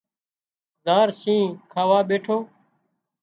[0.83, 2.37] زار شينهن کاوا ٻيٺو